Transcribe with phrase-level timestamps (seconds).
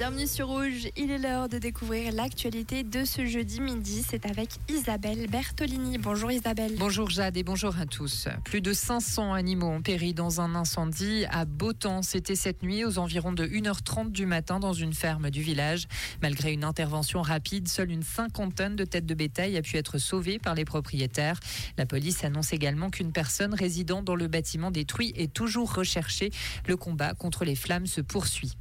[0.00, 4.02] Bienvenue sur Rouge, il est l'heure de découvrir l'actualité de ce jeudi midi.
[4.08, 5.98] C'est avec Isabelle Bertolini.
[5.98, 6.72] Bonjour Isabelle.
[6.78, 8.26] Bonjour Jade et bonjour à tous.
[8.46, 12.00] Plus de 500 animaux ont péri dans un incendie à Beautemps.
[12.00, 15.86] C'était cette nuit aux environs de 1h30 du matin dans une ferme du village.
[16.22, 20.38] Malgré une intervention rapide, seule une cinquantaine de têtes de bétail a pu être sauvée
[20.38, 21.38] par les propriétaires.
[21.76, 26.30] La police annonce également qu'une personne résidant dans le bâtiment détruit est toujours recherchée.
[26.66, 28.52] Le combat contre les flammes se poursuit.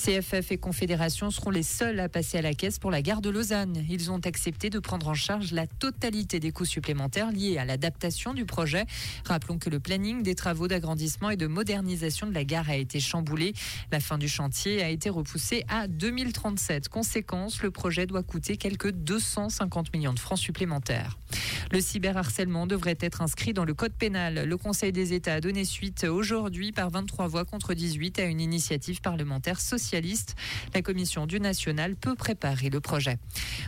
[0.00, 3.28] CFF et Confédération seront les seuls à passer à la caisse pour la gare de
[3.28, 3.84] Lausanne.
[3.90, 8.32] Ils ont accepté de prendre en charge la totalité des coûts supplémentaires liés à l'adaptation
[8.32, 8.86] du projet.
[9.26, 12.98] Rappelons que le planning des travaux d'agrandissement et de modernisation de la gare a été
[12.98, 13.52] chamboulé.
[13.92, 16.88] La fin du chantier a été repoussée à 2037.
[16.88, 21.18] Conséquence, le projet doit coûter quelques 250 millions de francs supplémentaires.
[21.72, 24.44] Le cyberharcèlement devrait être inscrit dans le code pénal.
[24.44, 28.40] Le Conseil des États a donné suite aujourd'hui par 23 voix contre 18 à une
[28.40, 30.34] initiative parlementaire socialiste.
[30.74, 33.18] La commission du national peut préparer le projet.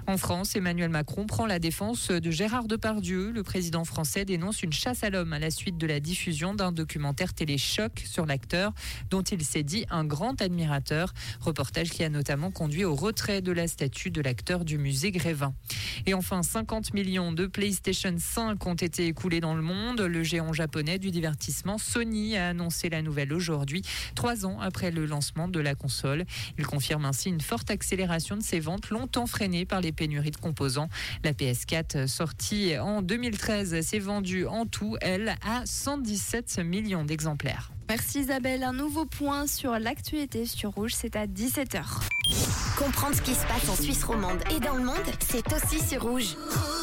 [0.09, 3.31] En France, Emmanuel Macron prend la défense de Gérard Depardieu.
[3.31, 6.73] Le président français dénonce une chasse à l'homme à la suite de la diffusion d'un
[6.73, 8.73] documentaire télé-choc sur l'acteur
[9.11, 11.15] dont il s'est dit un grand admirateur.
[11.41, 15.55] Reportage qui a notamment conduit au retrait de la statue de l'acteur du musée Grévin.
[16.07, 20.01] Et enfin, 50 millions de PlayStation 5 ont été écoulés dans le monde.
[20.01, 23.83] Le géant japonais du divertissement Sony a annoncé la nouvelle aujourd'hui,
[24.15, 26.25] trois ans après le lancement de la console.
[26.59, 30.37] Il confirme ainsi une forte accélération de ses ventes, longtemps freinées par les pénuries de
[30.37, 30.89] composants.
[31.25, 37.73] La PS4, sortie en 2013, s'est vendue en tout, elle, à 117 millions d'exemplaires.
[37.89, 38.63] Merci Isabelle.
[38.63, 41.83] Un nouveau point sur l'actualité sur Rouge, c'est à 17h.
[42.79, 46.03] Comprendre ce qui se passe en Suisse romande et dans le monde, c'est aussi sur
[46.03, 46.37] Rouge.
[46.37, 46.82] Rouge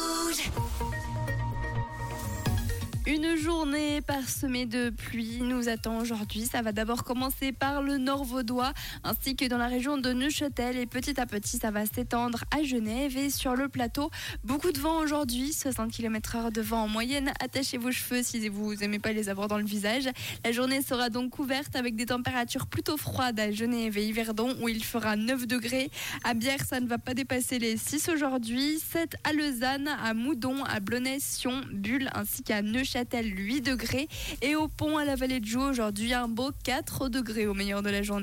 [3.12, 6.42] Une journée parsemée de pluie nous attend aujourd'hui.
[6.42, 10.76] Ça va d'abord commencer par le nord vaudois ainsi que dans la région de Neuchâtel
[10.76, 14.10] et petit à petit ça va s'étendre à Genève et sur le plateau.
[14.44, 17.32] Beaucoup de vent aujourd'hui, 60 km heure de vent en moyenne.
[17.40, 20.08] Attachez vos cheveux si vous n'aimez pas les avoir dans le visage.
[20.44, 24.68] La journée sera donc couverte avec des températures plutôt froides à Genève et Yverdon où
[24.68, 25.90] il fera 9 degrés.
[26.22, 28.78] À Bière, ça ne va pas dépasser les 6 aujourd'hui.
[28.78, 32.62] 7 à Lausanne, à Moudon, à Blonay, Sion, Bulle ainsi qu'à
[33.00, 34.08] Neuchâtel 8 degrés.
[34.42, 37.82] Et au pont à la vallée de Joux, aujourd'hui, un beau 4 degrés au meilleur
[37.82, 38.18] de la journée.